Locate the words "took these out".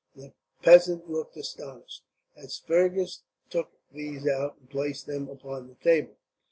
3.51-4.57